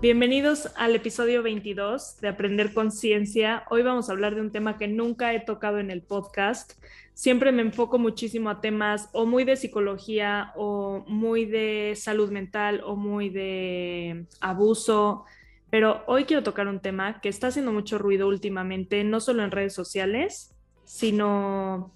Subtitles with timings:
[0.00, 3.64] Bienvenidos al episodio 22 de Aprender Conciencia.
[3.68, 6.82] Hoy vamos a hablar de un tema que nunca he tocado en el podcast.
[7.12, 12.80] Siempre me enfoco muchísimo a temas o muy de psicología o muy de salud mental
[12.82, 15.26] o muy de abuso,
[15.68, 19.50] pero hoy quiero tocar un tema que está haciendo mucho ruido últimamente, no solo en
[19.50, 21.92] redes sociales, sino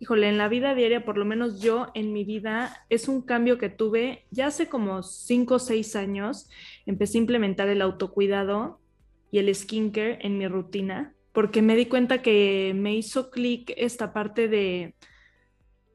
[0.00, 3.58] híjole, en la vida diaria, por lo menos yo en mi vida, es un cambio
[3.58, 6.48] que tuve ya hace como 5 o 6 años.
[6.90, 8.80] Empecé a implementar el autocuidado
[9.30, 14.12] y el skincare en mi rutina, porque me di cuenta que me hizo clic esta
[14.12, 14.96] parte de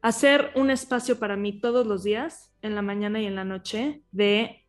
[0.01, 4.03] hacer un espacio para mí todos los días, en la mañana y en la noche,
[4.13, 4.63] de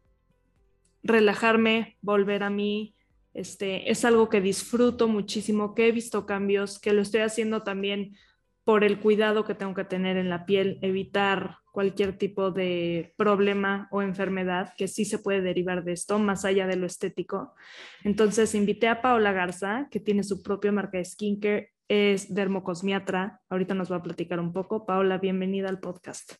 [1.05, 2.97] relajarme, volver a mí.
[3.33, 8.17] Este, es algo que disfruto muchísimo, que he visto cambios, que lo estoy haciendo también
[8.67, 13.87] por el cuidado que tengo que tener en la piel, evitar cualquier tipo de problema
[13.93, 17.55] o enfermedad que sí se puede derivar de esto, más allá de lo estético.
[18.03, 23.41] Entonces invité a Paola Garza, que tiene su propia marca de skincare, es dermocosmiatra.
[23.51, 24.85] Ahorita nos va a platicar un poco.
[24.85, 26.33] Paola, bienvenida al podcast.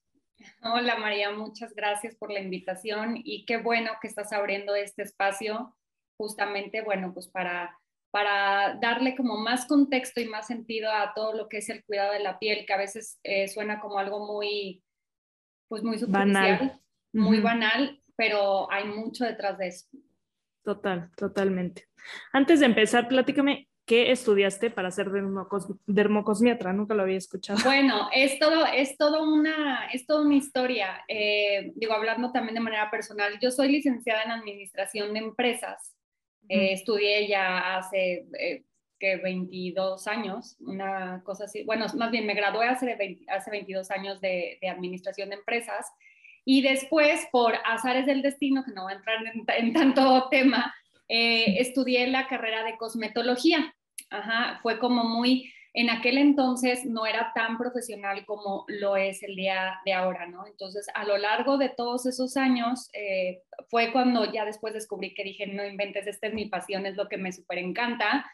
[0.65, 5.77] Hola María, muchas gracias por la invitación y qué bueno que estás abriendo este espacio
[6.17, 7.79] justamente, bueno, pues para
[8.11, 12.13] para darle como más contexto y más sentido a todo lo que es el cuidado
[12.13, 14.83] de la piel, que a veces eh, suena como algo muy,
[15.69, 16.81] pues muy superficial,
[17.13, 19.87] muy banal, pero hay mucho detrás de eso.
[20.63, 21.89] Total, totalmente.
[22.33, 25.11] Antes de empezar, platícame ¿qué estudiaste para ser
[25.87, 26.73] dermocosmiatra?
[26.73, 27.61] Nunca lo había escuchado.
[27.65, 31.05] Bueno, es todo, es todo una, es toda una historia.
[31.09, 35.96] Eh, digo, hablando también de manera personal, yo soy licenciada en administración de empresas
[36.49, 38.65] eh, estudié ya hace eh,
[38.99, 41.65] que 22 años, una cosa así.
[41.65, 42.97] Bueno, más bien me gradué hace,
[43.29, 45.87] hace 22 años de, administración de empresas
[46.45, 49.19] y después, por azares del destino, que no voy a entrar
[49.59, 50.75] en, tanto tema,
[51.09, 53.75] eh, estudié la carrera de cosmetología.
[54.11, 59.37] Ajá, fue como muy en aquel entonces no era tan profesional como lo es el
[59.37, 60.47] día de ahora, ¿no?
[60.47, 65.23] Entonces, a lo largo de todos esos años, eh, fue cuando ya después descubrí que
[65.23, 68.25] dije, no inventes, esta es mi pasión, es lo que me súper encanta.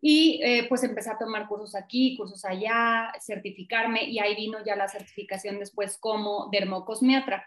[0.00, 4.74] Y eh, pues empecé a tomar cursos aquí, cursos allá, certificarme y ahí vino ya
[4.74, 7.46] la certificación después como dermocosmiatra.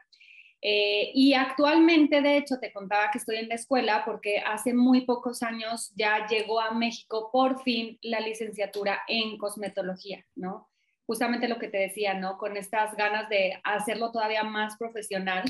[0.62, 5.02] Eh, y actualmente, de hecho, te contaba que estoy en la escuela porque hace muy
[5.02, 10.70] pocos años ya llegó a México por fin la licenciatura en cosmetología, ¿no?
[11.06, 12.38] Justamente lo que te decía, ¿no?
[12.38, 15.44] Con estas ganas de hacerlo todavía más profesional.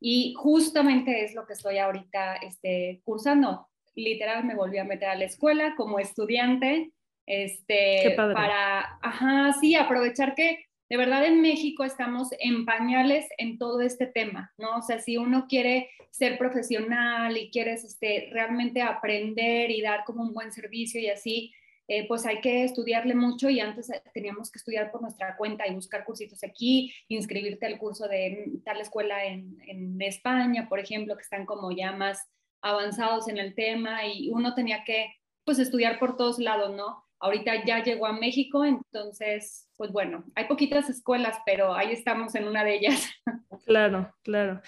[0.00, 3.68] Y justamente es lo que estoy ahorita este, cursando.
[3.96, 6.92] Literal, me volví a meter a la escuela como estudiante,
[7.26, 13.80] este, para, ajá, sí, aprovechar que de verdad en México estamos en pañales en todo
[13.80, 14.76] este tema, ¿no?
[14.78, 20.22] O sea, si uno quiere ser profesional y quieres este, realmente aprender y dar como
[20.22, 21.52] un buen servicio y así,
[21.88, 25.74] eh, pues hay que estudiarle mucho y antes teníamos que estudiar por nuestra cuenta y
[25.74, 31.22] buscar cursitos aquí, inscribirte al curso de tal escuela en, en España, por ejemplo, que
[31.22, 32.24] están como ya más
[32.62, 35.12] avanzados en el tema y uno tenía que
[35.44, 37.04] pues estudiar por todos lados, ¿no?
[37.24, 42.46] Ahorita ya llegó a México, entonces, pues bueno, hay poquitas escuelas, pero ahí estamos en
[42.46, 43.10] una de ellas.
[43.64, 44.60] Claro, claro.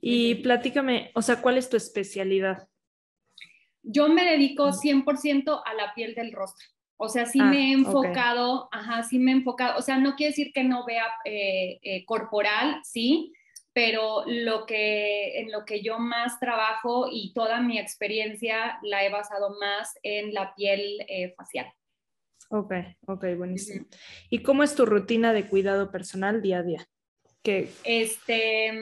[0.00, 2.66] Y platícame, o sea, ¿cuál es tu especialidad?
[3.80, 6.66] Yo me dedico 100% a la piel del rostro.
[6.96, 10.16] O sea, sí me he ah, enfocado, ajá, sí me he enfocado, o sea, no
[10.16, 13.32] quiere decir que no vea eh, eh, corporal, sí,
[13.72, 19.10] pero lo que, en lo que yo más trabajo y toda mi experiencia la he
[19.10, 21.72] basado más en la piel eh, facial.
[22.48, 22.72] Ok,
[23.06, 23.86] ok, buenísimo.
[24.28, 26.88] ¿Y cómo es tu rutina de cuidado personal día a día?
[27.42, 28.72] Que Este,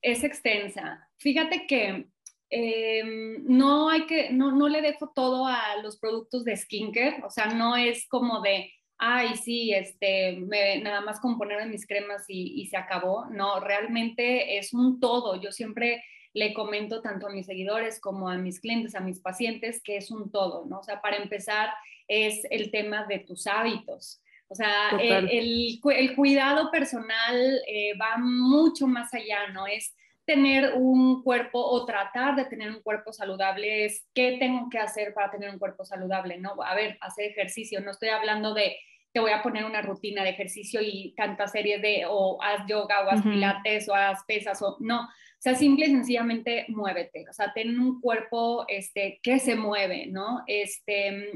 [0.00, 1.08] es extensa.
[1.18, 2.08] Fíjate que
[2.50, 7.30] em, no hay que, no, no le dejo todo a los productos de skincare, o
[7.30, 12.24] sea, no es como de, ay, sí, este, me, nada más con ponerme mis cremas
[12.28, 13.26] y, y se acabó.
[13.30, 15.40] No, realmente es un todo.
[15.40, 19.82] Yo siempre le comento tanto a mis seguidores como a mis clientes, a mis pacientes,
[19.82, 20.78] que es un todo, ¿no?
[20.78, 21.70] O sea, para empezar,
[22.08, 24.20] es el tema de tus hábitos.
[24.48, 29.66] O sea, el, el, cuidado personal eh, va mucho más allá, ¿no?
[29.66, 29.94] Es
[30.26, 35.14] tener un cuerpo o tratar de tener un cuerpo saludable, es qué tengo que hacer
[35.14, 36.54] para tener un cuerpo saludable, ¿no?
[36.62, 38.76] A ver, hacer ejercicio, no estoy hablando de
[39.12, 43.04] te voy a poner una rutina de ejercicio y tantas series de o haz yoga
[43.04, 47.32] o haz pilates o haz pesas o no, o sea, simple y sencillamente muévete, o
[47.32, 50.42] sea, ten un cuerpo este, que se mueve, ¿no?
[50.46, 51.30] Este,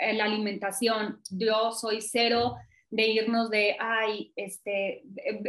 [0.00, 1.20] eh, la alimentación.
[1.30, 2.56] Yo soy cero
[2.90, 5.02] de irnos de, ay, este,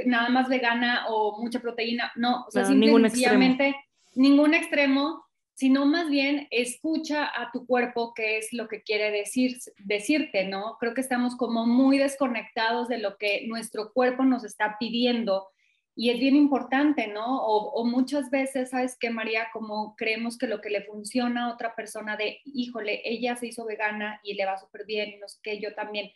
[0.05, 2.11] nada más vegana o mucha proteína.
[2.15, 3.75] No, o sea, simplemente ningún extremo.
[4.15, 5.25] ningún extremo.
[5.59, 10.77] Sino más bien escucha a tu cuerpo qué es lo que quiere decir, decirte, ¿no?
[10.79, 15.49] Creo que estamos como muy desconectados de lo que nuestro cuerpo nos está pidiendo
[15.97, 17.43] y es bien importante, ¿no?
[17.43, 19.49] O, muchas veces, ¿sabes qué, María?
[19.51, 23.65] Como creemos que lo que le funciona a otra persona de, híjole, ella se hizo
[23.65, 26.09] vegana y le va súper bien y no sé qué, yo también.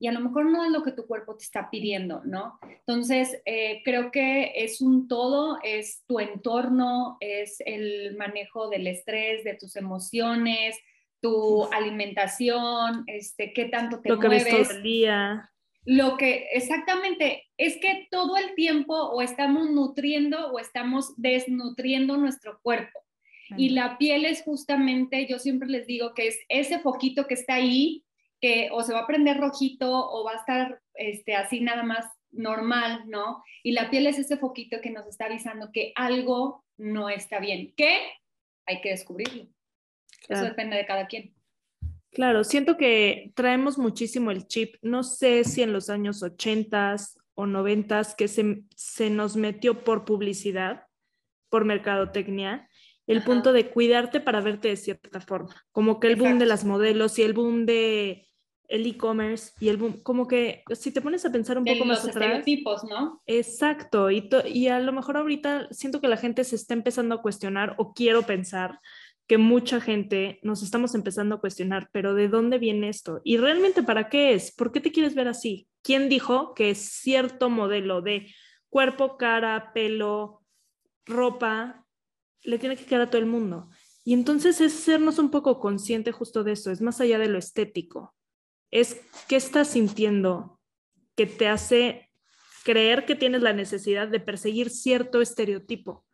[0.00, 2.58] Y a lo mejor no es lo que tu cuerpo te está pidiendo, ¿no?
[2.62, 9.44] Entonces, eh, creo que es un todo, es tu entorno, es el manejo del estrés,
[9.44, 10.76] de tus emociones,
[11.20, 14.44] tu alimentación, este, qué tanto te lo mueves.
[14.44, 15.50] que ves todo el día
[15.84, 22.60] lo que exactamente es que todo el tiempo o estamos nutriendo o estamos desnutriendo nuestro
[22.62, 23.00] cuerpo.
[23.56, 27.54] Y la piel es justamente, yo siempre les digo que es ese foquito que está
[27.54, 28.04] ahí,
[28.40, 32.06] que o se va a prender rojito o va a estar este, así nada más
[32.30, 33.42] normal, ¿no?
[33.62, 37.74] Y la piel es ese foquito que nos está avisando que algo no está bien,
[37.76, 37.98] que
[38.66, 39.46] hay que descubrirlo.
[40.28, 41.34] Eso depende de cada quien.
[42.12, 44.76] Claro, siento que traemos muchísimo el chip.
[44.82, 46.96] No sé si en los años 80
[47.34, 50.86] o 90 que se, se, nos metió por publicidad,
[51.48, 52.68] por mercadotecnia,
[53.06, 55.54] el punto de cuidarte para verte de cierta forma.
[55.72, 58.29] Como que el boom de las modelos y el boom de
[58.70, 62.06] el e-commerce y el boom, como que si te pones a pensar un poco más
[62.06, 62.44] atrás.
[62.44, 63.20] tipos, ¿no?
[63.26, 67.20] Exacto, y, y a lo mejor ahorita siento que la gente se está empezando a
[67.22, 68.80] cuestionar o quiero pensar
[69.26, 73.20] que mucha gente nos estamos empezando a cuestionar, pero ¿de dónde viene esto?
[73.24, 74.52] ¿Y realmente para qué es?
[74.52, 75.68] ¿Por qué te quieres ver así?
[75.82, 78.32] ¿Quién dijo que cierto modelo de
[78.68, 80.42] cuerpo, cara, pelo,
[81.06, 81.86] ropa
[82.42, 83.68] le tiene que quedar a todo el mundo?
[84.04, 87.38] Y entonces es sernos un poco consciente justo de eso, es más allá de lo
[87.38, 88.14] estético.
[88.70, 90.60] Es qué estás sintiendo
[91.16, 92.10] que te hace
[92.64, 96.04] creer que tienes la necesidad de perseguir cierto estereotipo.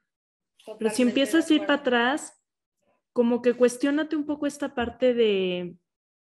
[0.79, 2.43] Pero si empiezas a ir para atrás,
[3.13, 5.77] como que cuestionate un poco esta parte de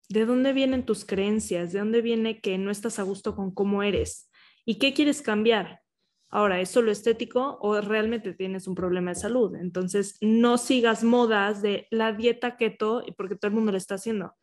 [0.09, 3.83] de dónde vienen tus creencias, de dónde viene que no estás a gusto con cómo
[3.83, 4.31] eres
[4.65, 5.81] y qué quieres cambiar.
[6.29, 9.55] Ahora, ¿es solo estético o realmente tienes un problema de salud?
[9.57, 14.35] Entonces, no sigas modas de la dieta keto porque todo el mundo lo está haciendo.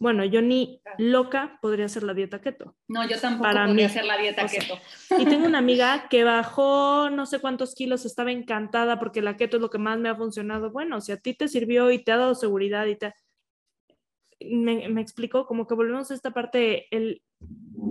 [0.00, 2.76] Bueno, yo ni loca podría hacer la dieta keto.
[2.86, 4.78] No, yo tampoco podría hacer la dieta keto.
[5.18, 9.56] y tengo una amiga que bajó no sé cuántos kilos, estaba encantada porque la keto
[9.56, 10.70] es lo que más me ha funcionado.
[10.70, 13.12] Bueno, si a ti te sirvió y te ha dado seguridad y te...
[14.40, 17.22] Me, me explicó como que volvemos a esta parte, el,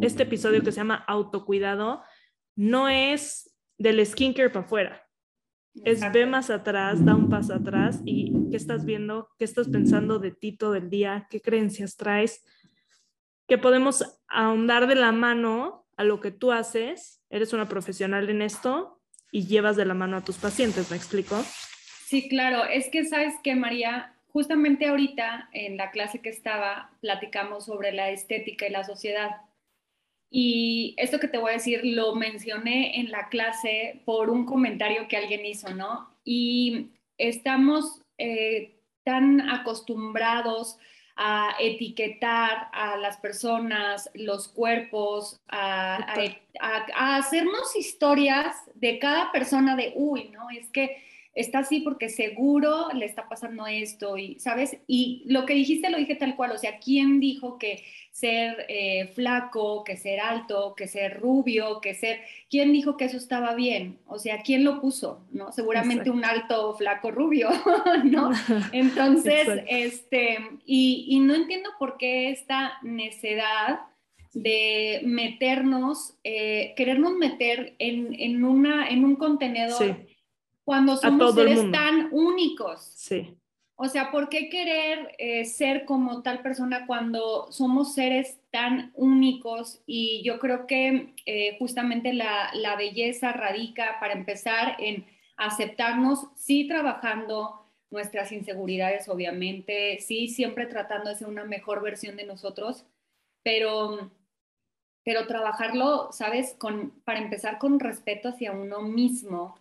[0.02, 2.04] este episodio que se llama autocuidado,
[2.56, 5.07] no es del skincare para afuera
[5.84, 10.20] es ve más atrás, da un paso atrás y qué estás viendo, qué estás pensando
[10.20, 12.44] de ti todo el día, qué creencias traes,
[13.48, 17.22] que podemos ahondar de la mano a lo que tú haces.
[17.30, 19.02] Eres una profesional en esto
[19.32, 21.42] y llevas de la mano a tus pacientes, ¿me explico?
[22.06, 22.64] Sí, claro.
[22.66, 28.10] Es que sabes que, María, justamente ahorita en la clase que estaba, platicamos sobre la
[28.10, 29.32] estética y la sociedad.
[30.30, 35.08] Y esto que te voy a decir lo mencioné en la clase por un comentario
[35.08, 36.10] que alguien hizo, ¿no?
[36.26, 40.78] Y estamos eh, tan acostumbrados
[41.16, 46.16] a etiquetar a las personas, los cuerpos, a,
[46.60, 50.50] a, hacernos historias de cada persona de, uy, ¿no?
[50.52, 51.04] Es que
[51.38, 54.78] está así porque seguro le está pasando esto y, ¿sabes?
[54.88, 59.12] Y lo que dijiste lo dije tal cual, o sea, ¿quién dijo que ser eh,
[59.14, 62.22] flaco, que ser alto, que ser rubio, que ser...
[62.50, 64.00] ¿Quién dijo que eso estaba bien?
[64.08, 65.28] O sea, ¿quién lo puso?
[65.32, 65.52] ¿No?
[65.52, 67.50] Seguramente un alto, flaco, rubio,
[68.04, 68.32] ¿no?
[68.72, 73.82] Entonces, este, y, no entiendo por qué esta necedad
[74.34, 80.08] de meternos, eh, querernos meter en, una, en un contenedor
[80.68, 82.92] cuando somos seres tan únicos.
[82.94, 83.38] Sí.
[83.78, 89.82] O sea, ¿por qué querer eh, ser como tal persona cuando somos seres tan únicos?
[89.86, 95.06] Y yo creo que eh, justamente la, la, belleza radica, para empezar, en
[95.38, 102.26] aceptarnos, sí trabajando nuestras inseguridades, obviamente, sí siempre tratando de ser una mejor versión de
[102.26, 102.86] nosotros,
[103.42, 104.12] pero,
[105.06, 106.58] pero trabajarlo, ¿sabes?
[106.60, 109.56] Con, para empezar con respeto hacia uno mismo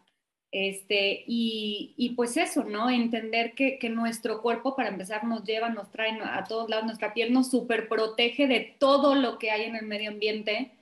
[0.52, 2.88] este, y, pues eso, ¿no?
[2.88, 7.32] Entender que, nuestro cuerpo, para empezar, nos lleva, nos trae a todos lados, nuestra piel
[7.32, 10.72] nos super protege de todo lo que hay en el medio ambiente.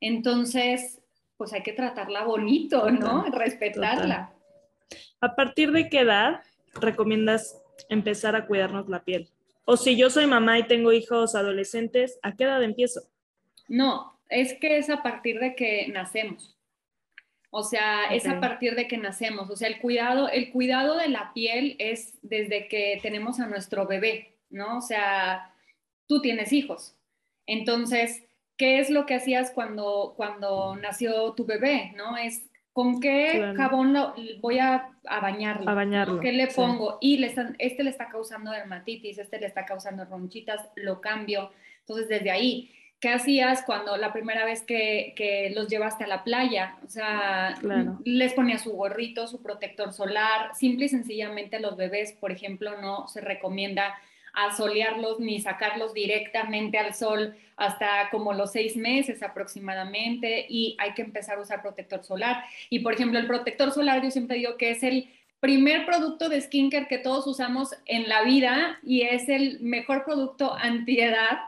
[0.00, 1.00] Entonces,
[1.36, 3.24] pues hay que tratarla bonito, ¿no?
[3.30, 4.32] Respetarla.
[5.20, 6.42] ¿A partir de qué edad
[6.80, 9.28] recomiendas empezar a cuidarnos la piel?
[9.64, 13.02] O si yo soy mamá y tengo hijos adolescentes, ¿a qué edad empiezo?
[13.68, 16.59] No, es que es a partir de que nacemos.
[17.50, 19.50] O sea, es a partir de que nacemos.
[19.50, 23.86] O sea, el cuidado, el cuidado de la piel es desde que tenemos a nuestro
[23.86, 24.78] bebé, ¿no?
[24.78, 25.52] O sea,
[26.06, 26.94] tú tienes hijos.
[27.46, 28.22] Entonces,
[28.56, 31.92] ¿qué es lo que hacías cuando, cuando nació tu bebé?
[31.96, 32.16] ¿No?
[32.16, 35.68] Es con qué jabón lo, voy a, bañarlo.
[35.68, 36.20] A bañarlo.
[36.20, 36.98] ¿Qué le pongo?
[37.00, 41.50] Y le este le está causando dermatitis, este le está causando ronchitas, lo cambio.
[41.80, 46.76] Entonces, desde ahí ¿qué hacías cuando la primera vez que, los llevaste a la playa?
[46.84, 47.58] O sea,
[48.04, 50.54] les ponía su gorrito, su protector solar.
[50.54, 53.94] Simple y sencillamente los bebés, por ejemplo, no se recomienda
[54.32, 61.02] asolearlos ni sacarlos directamente al sol hasta como los seis meses aproximadamente y hay que
[61.02, 62.44] empezar a usar protector solar.
[62.68, 65.08] Y por ejemplo, el protector solar yo siempre digo que es el
[65.40, 70.54] primer producto de skincare que todos usamos en la vida y es el mejor producto
[70.54, 71.38] antiedad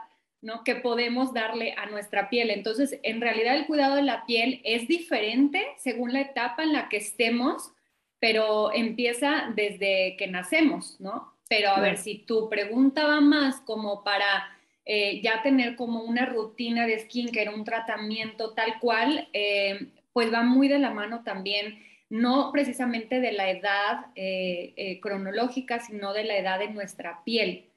[0.43, 0.63] ¿no?
[0.63, 2.51] que podemos darle a nuestra piel.
[2.51, 6.89] Entonces, en realidad el cuidado de la piel es diferente según la etapa en la
[6.89, 7.71] que estemos,
[8.19, 11.33] pero empieza desde que nacemos, ¿no?
[11.49, 14.49] Pero a ver, si tu pregunta va más como para
[14.85, 20.43] eh, ya tener como una rutina de skincare, un tratamiento tal cual, eh, pues va
[20.43, 26.37] muy de la mano también, no precisamente de la edad eh, cronológica, sino de la
[26.37, 27.69] edad de nuestra piel.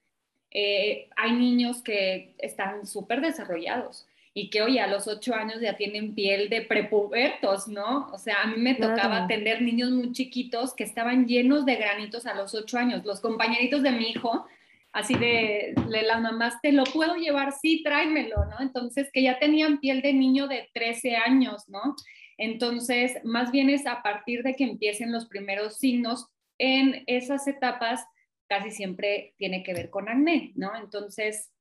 [0.51, 5.77] Eh, hay niños que están súper desarrollados y que hoy a los ocho años ya
[5.77, 8.09] tienen piel de prepubertos, ¿no?
[8.13, 12.27] O sea, a mí me tocaba atender niños muy chiquitos que estaban llenos de granitos
[12.27, 13.03] a los ocho años.
[13.07, 14.47] Los compañeritos de mi hijo,
[14.93, 17.53] así de, de las mamás, ¿te lo puedo llevar?
[17.53, 18.61] Sí, tráemelo, ¿no?
[18.61, 21.97] Entonces, que ya tenían piel de niño de 13 años, ¿no?
[22.37, 26.27] Entonces, más bien es a partir de que empiecen los primeros signos
[26.59, 28.05] en esas etapas
[28.49, 30.77] casi siempre tiene que ver con acné, ¿no?
[30.77, 31.53] Entonces,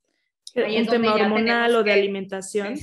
[0.55, 2.75] ahí un tema hormonal o de alimentación.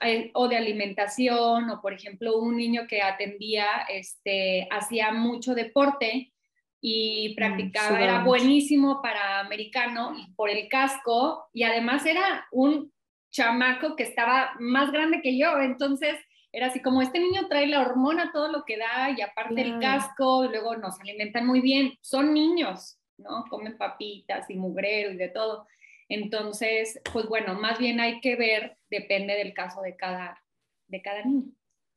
[0.00, 6.32] Eh, o de alimentación, o por ejemplo, un niño que atendía, este, hacía mucho deporte
[6.80, 12.92] y mm, practicaba, era buenísimo para americano y por el casco, y además era un
[13.30, 16.16] chamaco que estaba más grande que yo, entonces
[16.52, 19.80] era así como este niño trae la hormona todo lo que da y aparte el
[19.80, 23.44] casco, luego nos alimentan muy bien, son niños, ¿no?
[23.48, 25.66] Comen papitas y mugrero y de todo.
[26.08, 30.42] Entonces, pues bueno, más bien hay que ver, depende del caso de cada,
[30.88, 31.52] de cada niño.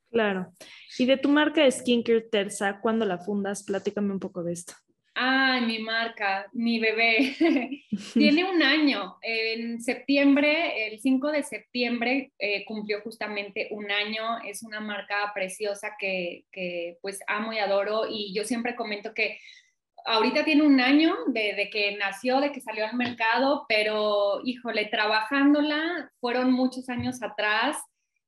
[0.10, 0.54] Claro.
[0.98, 3.64] Y de tu marca de Skincare Terza, ¿cuándo la fundas?
[3.64, 4.74] Platícame un poco de esto.
[5.20, 7.36] Ah, mi marca, mi bebé.
[8.14, 9.18] Tiene un año.
[9.24, 14.38] En septiembre, el 5 de septiembre, eh, cumplió justamente un año.
[14.46, 18.04] Es una marca preciosa que, que pues amo y adoro.
[18.08, 19.40] Y yo siempre comento que
[20.08, 26.12] ahorita tiene un año de, que nació, de que salió al mercado, pero híjole, trabajándola
[26.20, 27.78] fueron muchos años atrás,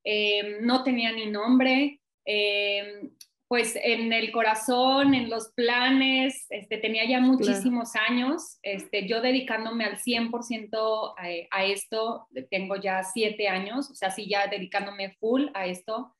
[0.03, 3.09] eh, no tenía ni nombre, eh,
[3.47, 9.85] pues en el corazón, en los planes, este, tenía ya muchísimos años, este, yo dedicándome
[9.85, 15.47] al 100% a, a, esto, tengo ya siete años, o sea, sí, ya dedicándome full
[15.53, 16.13] a esto,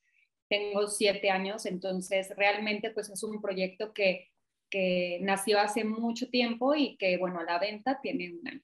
[0.49, 4.29] tengo siete años, entonces realmente pues es un proyecto que
[4.69, 8.61] que nació hace mucho tiempo y que, bueno, a la venta tiene un año.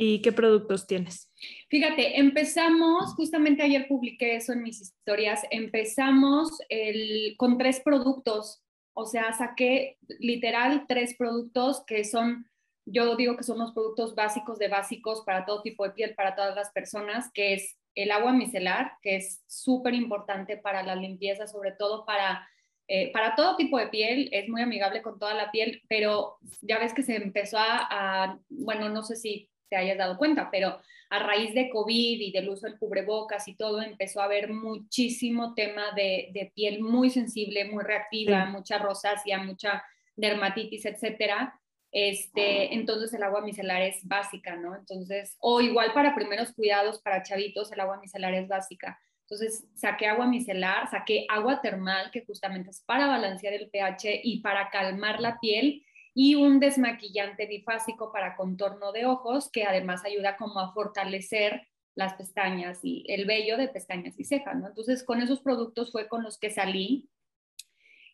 [0.00, 1.28] ¿Y qué productos tienes?
[1.68, 8.62] Fíjate, empezamos, justamente ayer publiqué eso en mis historias, empezamos el, con tres productos,
[8.94, 12.48] o sea, saqué literal tres productos que son,
[12.86, 16.36] yo digo que son los productos básicos de básicos para todo tipo de piel, para
[16.36, 21.48] todas las personas, que es el agua micelar, que es súper importante para la limpieza,
[21.48, 22.48] sobre todo para
[22.90, 26.78] eh, para todo tipo de piel, es muy amigable con toda la piel, pero ya
[26.78, 30.80] ves que se empezó a, bueno, no sé si te hayas dado cuenta, pero
[31.10, 35.54] a raíz de COVID y del uso del cubrebocas y todo, empezó a haber muchísimo
[35.54, 39.82] tema de, piel muy sensible, muy reactiva, mucha rosácea, mucha
[40.16, 41.60] dermatitis, etcétera.
[41.92, 44.74] Este, entonces el agua micelar es básica, ¿no?
[44.74, 48.98] Entonces, o igual para primeros cuidados para chavitos, el agua micelar es básica.
[49.30, 54.40] Entonces saqué agua micelar, saqué agua termal, que justamente es para balancear el pH y
[54.40, 60.38] para calmar la piel, y un desmaquillante bifásico para contorno de ojos, que además ayuda
[60.38, 64.68] como a fortalecer las pestañas y el vello de pestañas y cejas, ¿no?
[64.68, 67.10] Entonces con esos productos fue con los que salí.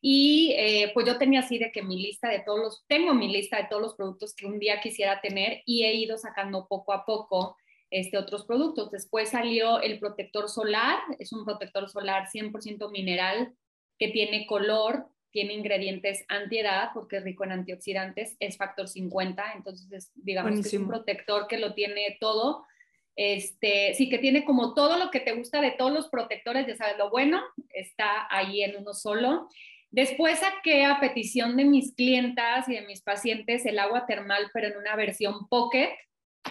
[0.00, 3.28] Y eh, pues yo tenía así de que mi lista de todos los, tengo mi
[3.28, 6.92] lista de todos los productos que un día quisiera tener y he ido sacando poco
[6.92, 7.56] a poco
[7.94, 8.90] este, otros productos.
[8.90, 13.54] Después salió el protector solar, es un protector solar 100% mineral
[14.00, 20.10] que tiene color, tiene ingredientes antiedad porque es rico en antioxidantes, es factor 50, entonces
[20.16, 22.66] digamos que es un protector que lo tiene todo.
[23.14, 26.74] Este, sí, que tiene como todo lo que te gusta de todos los protectores, ya
[26.74, 29.48] sabes, lo bueno está ahí en uno solo.
[29.92, 34.66] Después saqué a petición de mis clientas y de mis pacientes el agua termal, pero
[34.66, 35.94] en una versión pocket,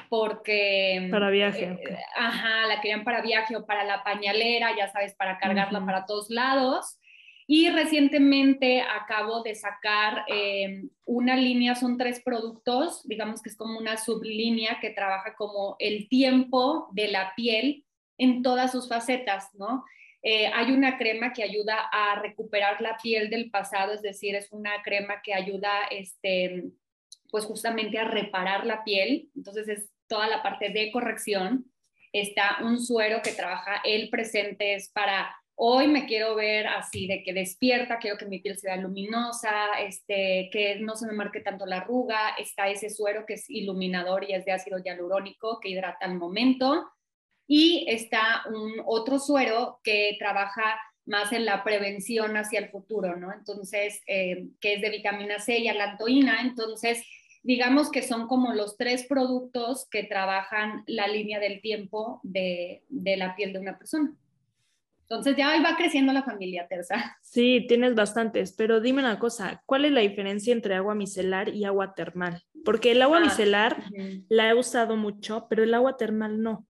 [0.09, 1.07] porque...
[1.12, 1.65] Para viaje.
[1.65, 6.05] Eh, ajá, la querían para viaje o para la pañalera, ya sabes, para cargarla para
[6.05, 7.00] todos lados.
[7.45, 13.77] Y recientemente acabo de sacar eh, una línea, son tres productos, digamos que es como
[13.77, 17.83] una sublínea que trabaja como el tiempo de la piel
[18.17, 19.83] en todas sus facetas, ¿no?
[20.25, 24.50] Eh, hay una crema que ayuda a recuperar la piel del pasado, es decir, es
[24.53, 26.63] una crema que ayuda, este,
[27.33, 31.65] pues justamente a reparar la piel, entonces es toda la parte de corrección.
[32.11, 37.23] Está un suero que trabaja el presente, es para hoy me quiero ver así, de
[37.23, 41.65] que despierta, quiero que mi piel sea luminosa, este, que no se me marque tanto
[41.65, 46.05] la arruga, está ese suero que es iluminador y es de ácido hialurónico que hidrata
[46.05, 46.87] al momento,
[47.47, 53.33] y está un otro suero que trabaja más en la prevención hacia el futuro, ¿no?
[53.33, 57.03] Entonces, eh, que es de vitamina C y alantoína, entonces
[57.43, 63.17] digamos que son como los tres productos que trabajan la línea del tiempo de, de
[63.17, 64.15] la piel de una persona.
[65.01, 67.17] Entonces ya ahí va creciendo la familia, Teresa.
[67.21, 71.65] Sí, tienes bastantes, pero dime una cosa, ¿cuál es la diferencia entre agua micelar y
[71.65, 72.41] agua termal?
[72.63, 73.83] Porque el agua ah, micelar
[74.29, 76.65] la he usado mucho, pero el agua termal no.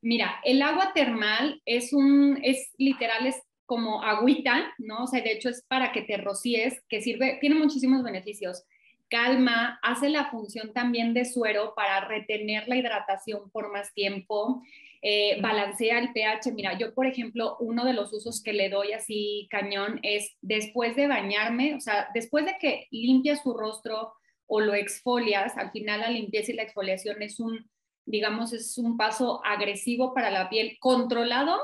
[0.00, 3.36] Mira, el agua termal es un, es literal, es
[3.66, 5.04] como agüita, ¿no?
[5.04, 8.64] O sea, de hecho es para que te rocíes, que sirve, tiene muchísimos beneficios.
[9.08, 14.62] Calma, hace la función también de suero para retener la hidratación por más tiempo
[15.00, 16.52] eh, balancea el pH.
[16.52, 20.96] Mira, yo, por ejemplo, uno de los usos que le doy así cañón es después
[20.96, 24.14] de bañarme, o sea, después de que limpias tu rostro
[24.46, 27.70] o lo exfolias, al final la limpieza y la exfoliación es un,
[28.06, 31.60] digamos, es un paso agresivo para la piel, controlado,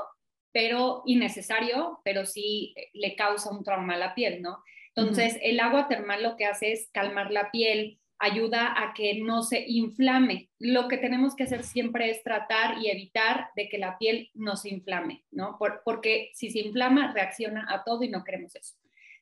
[0.53, 4.63] pero innecesario, pero sí le causa un trauma a la piel, ¿no?
[4.95, 9.43] Entonces, el agua termal lo que hace es calmar la piel, ayuda a que no
[9.43, 10.49] se inflame.
[10.57, 14.55] Lo que tenemos que hacer siempre es tratar y evitar de que la piel no
[14.55, 15.57] se inflame, ¿no?
[15.83, 18.75] porque si se inflama, reacciona a todo y no queremos eso.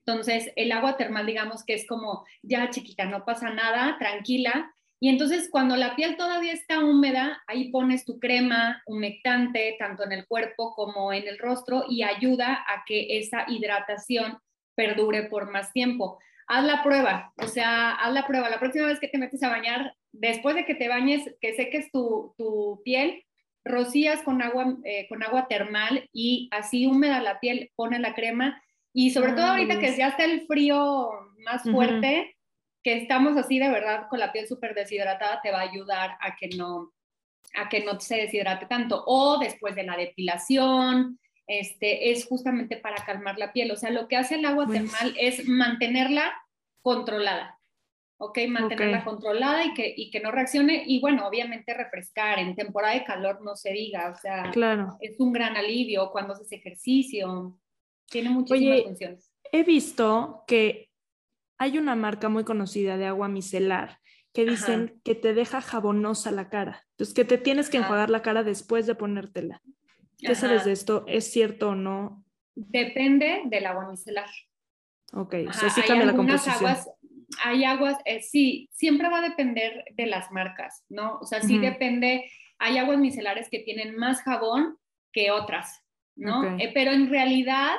[0.05, 4.73] Entonces, el agua termal, digamos que es como, ya chiquita, no pasa nada, tranquila.
[4.99, 10.11] Y entonces, cuando la piel todavía está húmeda, ahí pones tu crema humectante, tanto en
[10.11, 14.39] el cuerpo como en el rostro, y ayuda a que esa hidratación
[14.75, 18.49] perdure por más tiempo haz la prueba, o sea, haz la prueba.
[18.49, 21.91] La próxima vez que te metes a bañar, después de que te bañes, que seques
[21.91, 23.23] tu, tu piel,
[23.65, 28.61] rocías con agua, eh, con agua termal y así húmeda la piel, pone la crema.
[28.93, 31.09] Y sobre todo ahorita que ya está el frío
[31.43, 32.35] más fuerte,
[32.83, 36.35] que estamos así de verdad con la piel súper deshidratada, te va a ayudar a
[36.35, 36.91] que no
[37.55, 39.03] a que no se deshidrate tanto.
[39.05, 43.71] O después de la depilación, este, es justamente para calmar la piel.
[43.71, 46.33] O sea, lo que hace el agua termal es mantenerla
[46.81, 47.59] controlada.
[48.23, 48.39] ¿ok?
[48.47, 50.83] Mantenerla controlada y que, y que no reaccione.
[50.87, 52.39] Y bueno, obviamente refrescar.
[52.39, 54.97] En temporada de calor no se diga, o sea, claro.
[55.01, 57.59] es un gran alivio cuando haces ejercicio.
[58.09, 59.31] Tiene muchísimas funciones.
[59.51, 60.89] He visto que
[61.57, 63.99] hay una marca muy conocida de agua micelar
[64.33, 66.83] que dicen que te deja jabonosa la cara.
[66.91, 69.61] Entonces, que te tienes que enjuagar la cara después de ponértela.
[70.25, 71.03] ¿Qué sabes de esto?
[71.07, 72.23] ¿Es cierto o no?
[72.55, 74.29] Depende del agua micelar.
[75.13, 76.55] Ok, o sea, sí cambia la composición.
[76.55, 76.89] Aguas,
[77.43, 81.19] hay aguas, eh, sí, siempre va a depender de las marcas, ¿no?
[81.19, 84.77] O sea, sí depende, hay aguas micelares que tienen más jabón
[85.11, 85.83] que otras,
[86.15, 86.57] ¿no?
[86.57, 87.75] Eh, pero en realidad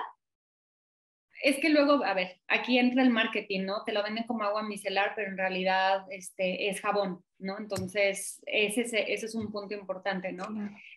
[1.45, 3.85] es que luego, a ver, aquí entra el marketing, ¿no?
[3.85, 7.59] Te lo venden como agua micelar, pero en realidad este, es jabón, ¿no?
[7.59, 10.47] Entonces, ese, ese es un punto importante, ¿no?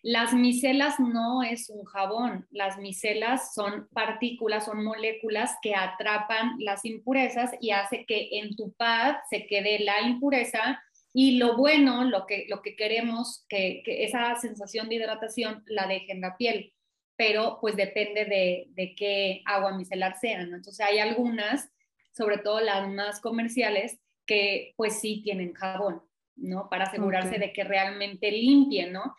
[0.03, 6.85] Las micelas no es un jabón, las micelas son partículas, son moléculas que atrapan las
[6.85, 10.81] impurezas y hace que en tu pad se quede la impureza
[11.11, 15.87] y lo bueno, lo que, lo que queremos, que, que esa sensación de hidratación la
[15.87, 16.73] deje en la piel
[17.17, 20.55] pero pues depende de, qué agua micelar sea, ¿no?
[20.55, 21.69] Entonces hay algunas,
[22.11, 26.03] sobre todo las más comerciales, que pues sí tienen jabón,
[26.35, 26.69] ¿no?
[26.69, 29.15] Para asegurarse de que realmente limpien, ¿no?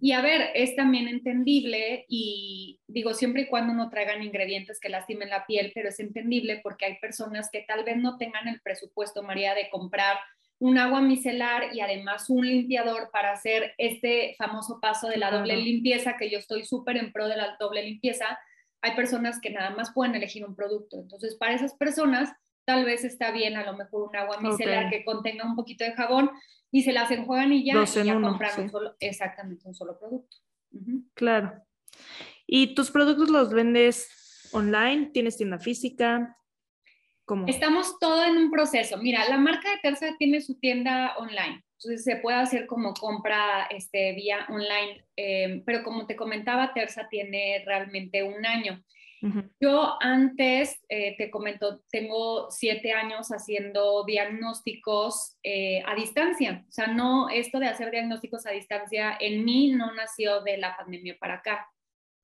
[0.00, 4.88] Y a ver, es también entendible y digo, siempre y cuando no traigan ingredientes que
[4.88, 8.60] lastimen la piel, pero es entendible porque hay personas que tal vez no tengan el
[8.62, 10.16] presupuesto, María, de comprar
[10.62, 15.56] un agua micelar y además un limpiador para hacer este famoso paso de la doble
[15.56, 18.38] limpieza, que yo estoy súper en pro de la doble limpieza,
[18.80, 21.00] hay personas que nada más pueden elegir un producto.
[21.00, 22.32] Entonces, para esas personas,
[22.64, 25.94] tal vez está bien a lo mejor un agua micelar que contenga un poquito de
[25.94, 26.30] jabón.
[26.70, 30.36] y se las enjuagan y ya, y ya compran solo, exactamente un solo producto.
[31.14, 31.60] Claro.
[32.46, 35.10] ¿Y tus productos los vendes online?
[35.12, 36.36] ¿Tienes tienda física?
[37.32, 37.46] ¿Cómo?
[37.46, 38.98] Estamos todo en un proceso.
[38.98, 41.64] Mira, la marca de Terza tiene su tienda online.
[41.78, 47.08] Entonces se puede hacer como compra este, vía online, eh, pero como te comentaba, Terza
[47.08, 48.82] tiene realmente un año.
[49.60, 56.64] Yo antes, eh, te comento, tengo siete años haciendo diagnósticos eh, a distancia.
[56.68, 60.76] O sea, no, esto de hacer diagnósticos a distancia en mí no nació de la
[60.76, 61.68] pandemia para acá.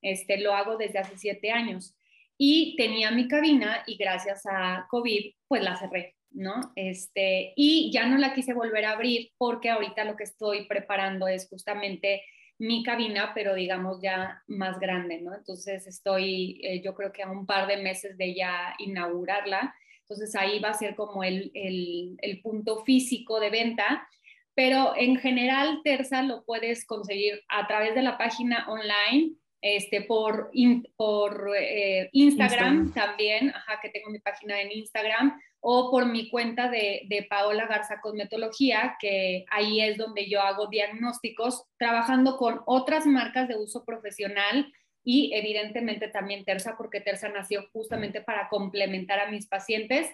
[0.03, 1.98] Este, lo hago desde hace siete años.
[2.39, 6.73] Y tenía mi cabina y gracias a COVID, pues la cerré, ¿no?
[6.77, 11.27] Este, y ya no la quise volver a abrir porque ahorita lo que estoy preparando
[11.27, 12.23] es justamente
[12.59, 15.35] mi cabina, pero digamos ya más grande, ¿no?
[15.35, 19.75] Entonces estoy, eh, yo creo que a un par de meses de ya inaugurarla.
[20.01, 24.09] Entonces ahí va a ser como el, el, punto físico de venta,
[24.55, 30.51] pero en general Terza lo puedes conseguir a través de la página online, este, por,
[30.97, 36.31] por eh, Instagram, Instagram, también, ajá, que tengo mi página en Instagram, o por mi
[36.31, 42.61] cuenta de, de, Paola Garza Cosmetología, que ahí es donde yo hago diagnósticos, trabajando con
[42.67, 49.19] otras marcas de uso profesional y evidentemente también Terza, porque Terza nació justamente para complementar
[49.19, 50.07] a mis pacientes.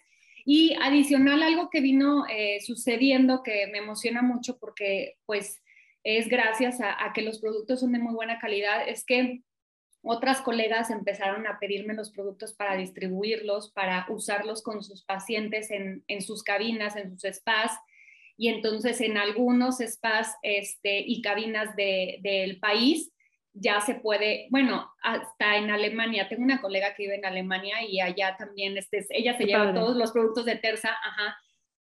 [0.44, 5.63] Y adicional, algo que vino eh, sucediendo que me emociona mucho porque pues
[6.04, 9.42] es gracias a, a que los productos son de muy buena calidad, es que
[10.04, 16.04] otras colegas empezaron a pedirme los productos para distribuirlos, para usarlos con sus pacientes en,
[16.20, 17.72] sus cabinas, en sus spas.
[18.36, 23.10] Y entonces en algunos spas este, y cabinas del país
[23.54, 28.00] ya se puede, bueno, hasta en Alemania, tengo una colega que vive en Alemania y
[28.00, 31.36] allá también, este, ella se lleva todos los productos de Terza, ajá,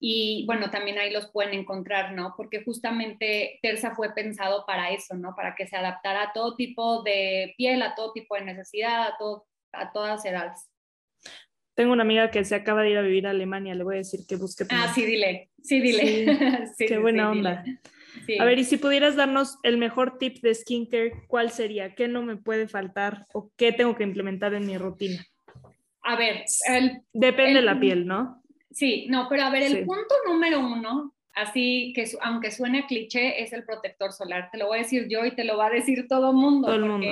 [0.05, 2.33] y bueno, también ahí los pueden encontrar, ¿no?
[2.35, 5.33] Porque justamente Terza fue pensado para eso, ¿no?
[5.33, 9.15] Para que se adaptara a todo tipo de piel, a todo tipo de necesidad, a,
[9.17, 10.69] todo, a todas edades.
[11.73, 13.97] Tengo una amiga que se acaba de ir a vivir a Alemania, le voy a
[13.99, 14.65] decir que busque.
[14.71, 16.67] Ah, sí, dile, sí, dile.
[16.75, 17.63] Sí, qué buena onda.
[18.39, 21.95] A ver, y si pudieras darnos el mejor tip de skincare, ¿cuál sería?
[21.95, 25.25] ¿Qué no me puede faltar o qué tengo que implementar en mi rutina?
[26.01, 26.43] A ver,
[27.13, 28.42] depende de la piel, ¿no?
[28.73, 33.53] Sí, no, pero a ver, el punto número uno, así que aunque suene cliché, es
[33.53, 34.49] el protector solar.
[34.51, 36.67] Te lo voy a decir yo y te lo va a decir todo el mundo.
[36.67, 37.07] Todo el mundo.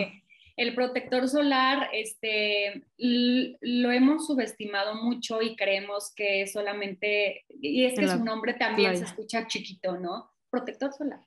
[0.57, 8.07] El protector solar, este, lo hemos subestimado mucho y creemos que solamente, y es que
[8.07, 10.29] su nombre también se escucha chiquito, ¿no?
[10.49, 11.21] Protector solar.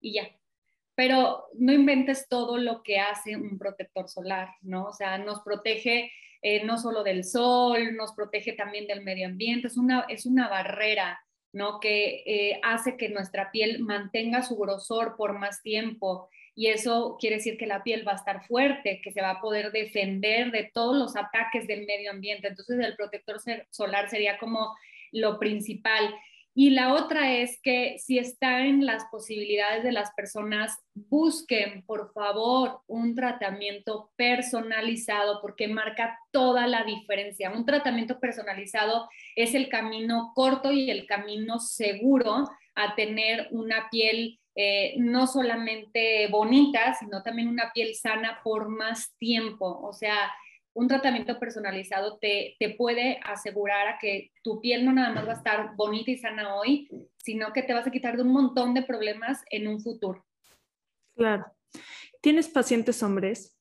[0.00, 0.28] Y ya.
[0.94, 4.86] Pero no inventes todo lo que hace un protector solar, ¿no?
[4.86, 6.10] O sea, nos protege
[6.42, 10.48] eh, no solo del sol, nos protege también del medio ambiente, es una, es una
[10.48, 11.20] barrera,
[11.52, 11.80] ¿no?
[11.80, 17.36] Que eh, hace que nuestra piel mantenga su grosor por más tiempo y eso quiere
[17.36, 20.70] decir que la piel va a estar fuerte, que se va a poder defender de
[20.72, 22.48] todos los ataques del medio ambiente.
[22.48, 23.38] Entonces el protector
[23.70, 24.74] solar sería como
[25.12, 26.14] lo principal.
[26.60, 32.12] Y la otra es que si está en las posibilidades de las personas, busquen, por
[32.12, 37.50] favor, un tratamiento personalizado porque marca toda la diferencia.
[37.50, 44.38] Un tratamiento personalizado es el camino corto y el camino seguro a tener una piel
[44.54, 49.80] eh, no solamente bonita, sino también una piel sana por más tiempo.
[49.82, 50.30] O sea,
[50.80, 55.32] un tratamiento personalizado te, te, puede asegurar a que tu piel no nada más va
[55.32, 56.88] a estar bonita y sana hoy,
[57.18, 60.24] sino que te vas a quitar de un montón de problemas en un futuro.
[61.14, 61.44] Claro.
[62.22, 63.58] ¿Tienes pacientes hombres?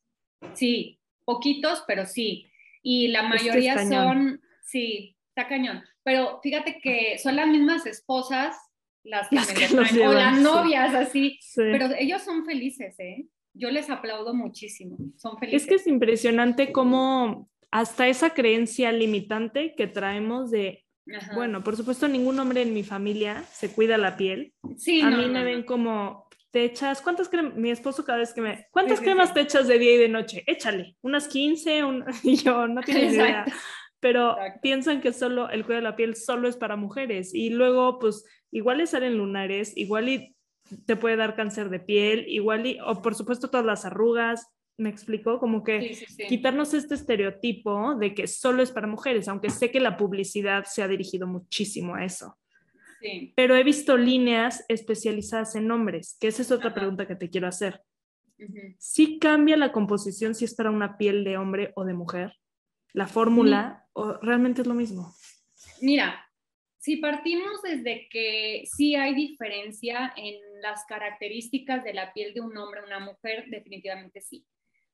[0.54, 2.50] Sí, poquitos, pero sí.
[2.82, 5.84] Y la mayoría son, sí, está cañón.
[6.04, 8.56] Pero fíjate que son las mismas esposas
[9.04, 11.38] las que, me o las novias, así.
[11.56, 13.26] Pero ellos son felices, ¿eh?
[13.54, 15.64] Yo les aplaudo muchísimo, son felices.
[15.64, 20.86] Es que es impresionante cómo hasta esa creencia limitante que traemos de,
[21.36, 24.54] bueno, por supuesto ningún hombre en mi familia se cuida la piel.
[24.78, 27.56] Sí, a mí me ven como, te echas, ¿cuántas cremas?
[27.56, 30.44] Mi esposo cada vez que me, ¿cuántas cremas te echas de día y de noche?
[30.48, 31.82] Échale, unas 15,
[32.24, 33.46] y yo no tienes idea.
[34.00, 38.00] Pero piensan que solo el cuidado de la piel solo es para mujeres y luego
[38.00, 40.36] pues igual les salen lunares, igual y
[40.86, 44.90] te puede dar cáncer de piel, igual, y, o por supuesto todas las arrugas, me
[44.90, 45.98] explico, como que
[46.30, 50.82] quitarnos este estereotipo de que solo es para mujeres, aunque sé que la publicidad se
[50.82, 52.38] ha dirigido muchísimo a eso.
[53.36, 57.48] Pero he visto líneas especializadas en hombres, que esa es otra pregunta que te quiero
[57.48, 57.82] hacer.
[58.78, 62.34] ¿Sí cambia la composición si es para una piel de hombre o de mujer?
[62.94, 65.14] ¿La fórmula o realmente es lo mismo?
[65.82, 66.26] Mira,
[66.78, 72.58] si partimos desde que sí hay diferencia en las características de la piel de un
[72.58, 74.46] hombre o una mujer, definitivamente sí.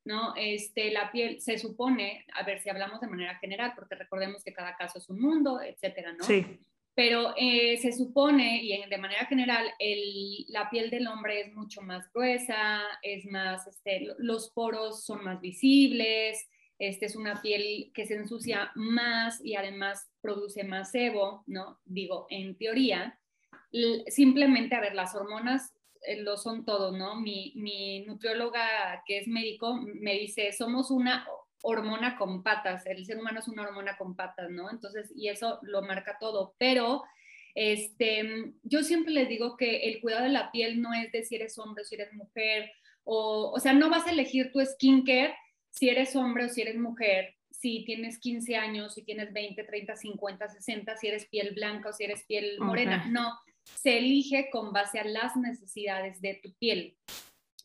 [0.05, 0.35] ¿no?
[0.35, 4.53] Este, la piel se supone, a ver si hablamos de manera general, porque recordemos que
[4.53, 6.23] cada caso es un mundo, etcétera, ¿no?
[6.23, 6.45] Sí.
[6.93, 11.81] Pero eh, se supone, y de manera general, el, la piel del hombre es mucho
[11.81, 16.47] más gruesa, es más, este, los poros son más visibles,
[16.77, 21.79] este es una piel que se ensucia más y además produce más sebo, ¿no?
[21.83, 23.19] Digo, en teoría,
[24.07, 27.15] simplemente, a ver, las hormonas eh, lo son todo, ¿no?
[27.15, 31.27] Mi, mi nutrióloga, que es médico, me dice, somos una
[31.61, 34.69] hormona con patas, el ser humano es una hormona con patas, ¿no?
[34.69, 37.03] Entonces, y eso lo marca todo, pero
[37.55, 41.35] este, yo siempre les digo que el cuidado de la piel no es de si
[41.35, 42.71] eres hombre o si eres mujer,
[43.03, 45.35] o, o sea, no vas a elegir tu skincare
[45.69, 49.95] si eres hombre o si eres mujer, si tienes 15 años, si tienes 20, 30,
[49.95, 53.05] 50, 60, si eres piel blanca o si eres piel morena.
[53.09, 53.33] No,
[53.65, 56.97] se elige con base a las necesidades de tu piel.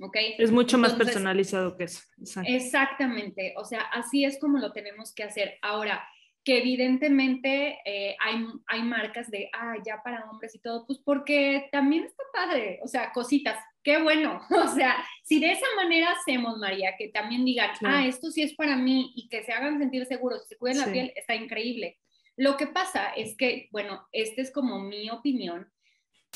[0.00, 0.16] ¿Ok?
[0.38, 2.00] Es mucho más personalizado que eso.
[2.46, 3.54] Exactamente.
[3.56, 5.58] O sea, así es como lo tenemos que hacer.
[5.60, 6.02] Ahora,
[6.44, 11.68] que evidentemente eh, hay, hay marcas de, ah, ya para hombres y todo, pues porque
[11.70, 16.56] también está padre, o sea, cositas, qué bueno, o sea, si de esa manera hacemos,
[16.56, 20.06] María, que también digan, ah, esto sí es para mí y que se hagan sentir
[20.06, 21.98] seguros, se cuiden la piel, está increíble.
[22.36, 25.70] Lo que pasa es que, bueno, esta es como mi opinión,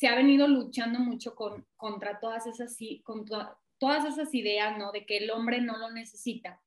[0.05, 4.93] se ha venido luchando mucho con, contra todas esas, contra todas esas ideas, ¿no?
[4.93, 6.61] De que el hombre no lo necesita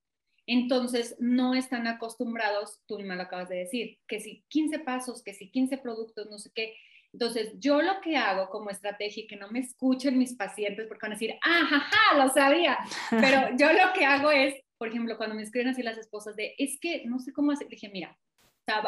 [0.47, 5.33] entonces, no están acostumbrados, tú misma lo acabas de decir, que si 15 pasos, que
[5.33, 6.73] si 15 productos, no sé qué.
[7.11, 11.01] Entonces, yo lo que hago como estrategia y que no me escuchen mis pacientes porque
[11.01, 12.77] van a decir, ah, jaja, lo sabía.
[13.09, 16.55] Pero yo lo que hago es, por ejemplo, cuando me escriben así las esposas de,
[16.57, 18.17] es que no sé cómo hacer, dije, mira,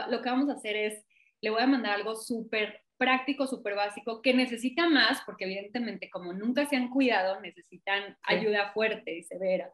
[0.10, 1.06] lo que vamos a hacer es,
[1.42, 6.34] le voy a mandar algo súper práctico, súper básico, que necesita más, porque evidentemente como
[6.34, 9.74] nunca se han cuidado, necesitan ayuda fuerte y severa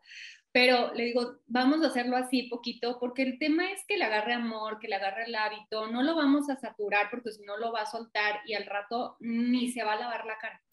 [0.56, 4.32] pero le digo, vamos a hacerlo así poquito, porque el tema es que le agarre
[4.32, 7.74] amor, que le agarre el hábito, no lo vamos a saturar porque si no lo
[7.74, 10.64] va a soltar y al rato ni se va a lavar la cara.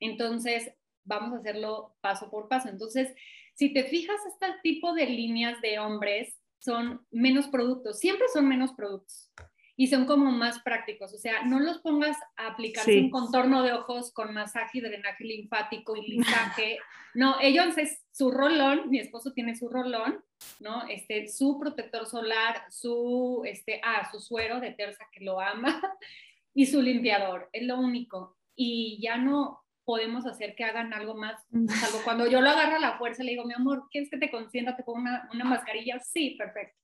[0.00, 0.72] Entonces,
[1.04, 2.70] vamos a hacerlo paso por paso.
[2.70, 3.14] Entonces,
[3.52, 8.72] si te fijas, este tipo de líneas de hombres son menos productos, siempre son menos
[8.72, 9.30] productos
[9.80, 11.14] y son como más prácticos.
[11.14, 15.24] O sea, no los pongas a aplicar un contorno de ojos con masaje y drenaje
[15.24, 16.76] linfático y lisaje.
[17.14, 20.22] no, ellos es su rolón, mi esposo tiene su rolón,
[20.58, 20.86] ¿no?
[20.86, 25.80] Este, su protector solar, su, este, ah, su suero de terza que lo ama
[26.54, 28.36] y su limpiador, es lo único.
[28.54, 31.42] Y ya no podemos hacer que hagan algo más,
[31.80, 34.30] salvo cuando yo lo agarro a la fuerza le digo, mi amor, ¿quieres que te
[34.30, 34.76] consienta?
[34.76, 35.98] ¿Te pongo una, una mascarilla?
[36.00, 36.79] Sí, perfecto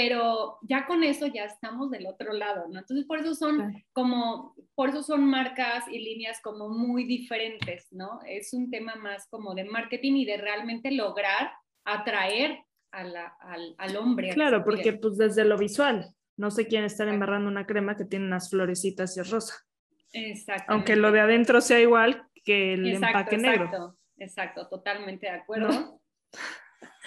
[0.00, 2.78] pero ya con eso ya estamos del otro lado, ¿no?
[2.78, 8.20] Entonces por eso son como, por eso son marcas y líneas como muy diferentes, ¿no?
[8.24, 11.50] Es un tema más como de marketing y de realmente lograr
[11.84, 12.60] atraer
[12.92, 13.12] al,
[13.76, 14.30] al, hombre.
[14.34, 18.26] Claro, porque pues desde lo visual, no sé quién estar embarrando una crema que tiene
[18.26, 19.66] unas florecitas y es rosa.
[20.12, 20.72] Exacto.
[20.72, 23.64] Aunque lo de adentro sea igual que el empaque negro.
[23.64, 26.00] Exacto, exacto, totalmente de acuerdo.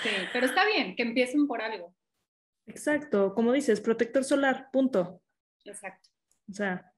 [0.03, 1.95] Sí, pero está bien, que empiecen por algo.
[2.67, 5.21] Exacto, como dices, protector solar, punto.
[5.65, 6.09] Exacto.
[6.49, 6.91] O sea,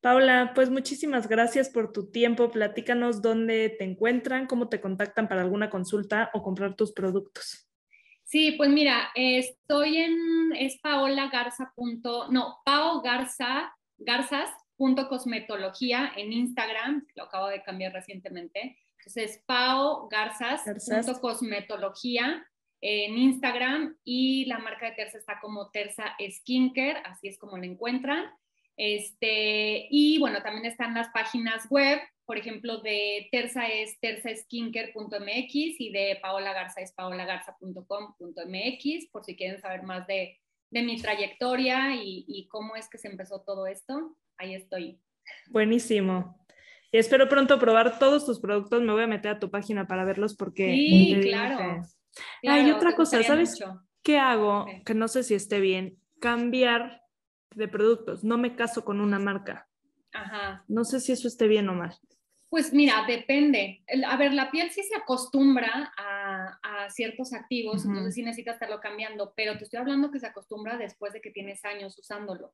[0.00, 2.50] Paula, pues muchísimas gracias por tu tiempo.
[2.50, 7.68] Platícanos dónde te encuentran, cómo te contactan para alguna consulta o comprar tus productos.
[8.22, 11.72] Sí, pues mira, estoy en, es paola garza.
[12.30, 18.78] no, pao garza, garzas.cosmetología en Instagram, lo acabo de cambiar recientemente.
[18.98, 22.46] Entonces, pao garzas.cosmetología
[22.80, 27.66] en Instagram y la marca de Terza está como Terza Skincare, así es como la
[27.66, 28.24] encuentran.
[28.76, 35.90] Este, y bueno, también están las páginas web, por ejemplo, de Terza es terzaskincare.mx y
[35.90, 40.38] de Paola Garza es paolagarza.com.mx, por si quieren saber más de,
[40.70, 44.14] de mi trayectoria y, y, cómo es que se empezó todo esto.
[44.36, 45.00] Ahí estoy.
[45.46, 46.38] Buenísimo.
[46.92, 48.82] Espero pronto probar todos tus productos.
[48.82, 50.70] Me voy a meter a tu página para verlos porque...
[50.70, 51.82] Sí, claro.
[52.46, 53.58] Hay otra cosa, ¿sabes
[54.02, 54.66] qué hago?
[54.84, 55.98] Que no sé si esté bien.
[56.20, 57.02] Cambiar
[57.54, 58.24] de productos.
[58.24, 59.68] No me caso con una marca.
[60.12, 60.64] Ajá.
[60.68, 61.94] No sé si eso esté bien o mal.
[62.48, 63.84] Pues mira, depende.
[64.06, 68.80] A ver, la piel sí se acostumbra a, a ciertos activos, entonces sí necesitas estarlo
[68.80, 72.46] cambiando, pero te estoy hablando que se acostumbra después de que tienes años usándolo.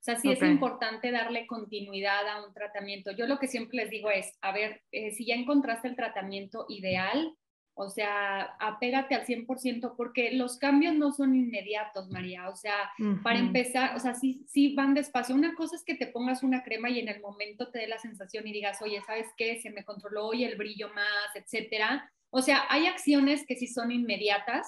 [0.00, 3.10] O sea, sí es importante darle continuidad a un tratamiento.
[3.10, 6.64] Yo lo que siempre les digo es, a ver, eh, si ya encontraste el tratamiento
[6.70, 7.36] ideal,
[7.74, 12.48] O sea, apégate al 100% porque los cambios no son inmediatos, María.
[12.48, 12.90] O sea,
[13.22, 15.34] para empezar, o sea, sí, sí van despacio.
[15.34, 17.98] Una cosa es que te pongas una crema y en el momento te dé la
[17.98, 19.60] sensación y digas, oye, ¿sabes qué?
[19.60, 22.12] Se me controló hoy el brillo más, etcétera.
[22.30, 24.66] O sea, hay acciones que sí son inmediatas,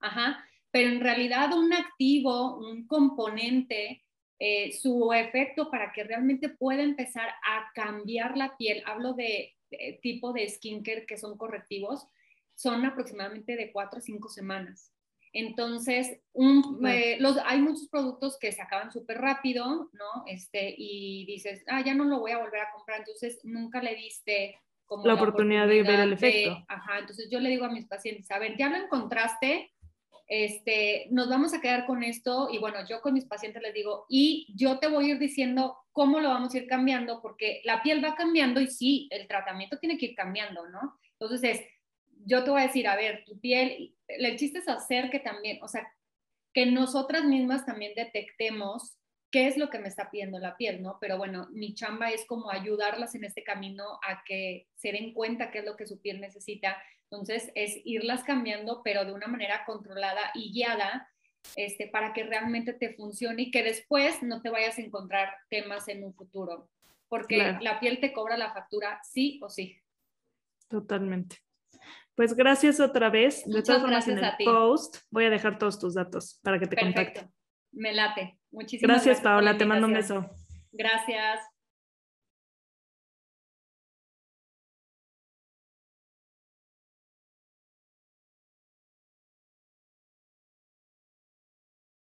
[0.00, 4.02] ajá, pero en realidad un activo, un componente,
[4.38, 9.98] eh, su efecto para que realmente pueda empezar a cambiar la piel, hablo de, de
[10.02, 12.08] tipo de skincare que son correctivos,
[12.62, 14.92] son aproximadamente de cuatro a cinco semanas.
[15.32, 16.20] Entonces,
[16.86, 20.24] eh, los, hay muchos productos que se acaban súper rápido, ¿no?
[20.26, 23.96] Este, y dices, ah, ya no lo voy a volver a comprar, entonces nunca le
[23.96, 26.62] diste como la, oportunidad, de ver el efecto.
[26.68, 29.72] ajá, entonces yo le digo a mis pacientes, a ver, ya lo encontraste,
[30.28, 34.04] este, nos vamos a quedar con esto y bueno, yo con mis pacientes les digo,
[34.10, 37.82] y yo te voy a ir diciendo cómo lo vamos a ir cambiando, porque la
[37.82, 40.98] piel va cambiando y sí, el tratamiento tiene que ir cambiando, ¿no?
[41.18, 41.66] Entonces es,
[42.24, 45.58] yo te voy a decir, a ver, tu piel, el chiste es hacer que también,
[45.62, 45.86] o sea,
[46.52, 48.96] que nosotras mismas también detectemos
[49.30, 50.98] qué es lo que me está pidiendo la piel, ¿no?
[51.00, 55.50] Pero bueno, mi chamba es como ayudarlas en este camino a que se den cuenta
[55.50, 56.76] qué es lo que su piel necesita.
[57.10, 61.08] Entonces, es irlas cambiando, pero de una manera controlada y guiada,
[61.56, 65.88] este, para que realmente te funcione y que después no te vayas a encontrar temas
[65.88, 66.70] en un futuro,
[67.08, 69.78] porque la piel te cobra la factura sí o sí.
[70.68, 71.38] Totalmente.
[72.14, 73.44] Pues gracias otra vez.
[73.46, 76.76] De todas formas, en el post voy a dejar todos tus datos para que te
[76.76, 77.22] Perfecto.
[77.72, 78.38] Me late.
[78.50, 79.04] Muchísimas gracias.
[79.06, 79.56] Gracias, Paola.
[79.56, 80.30] Te mando un beso.
[80.72, 81.40] Gracias.